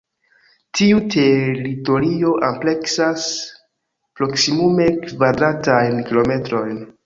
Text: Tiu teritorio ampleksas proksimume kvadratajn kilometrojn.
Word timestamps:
Tiu 0.77 1.01
teritorio 1.15 2.33
ampleksas 2.49 3.27
proksimume 4.21 4.91
kvadratajn 5.07 6.05
kilometrojn. 6.13 6.85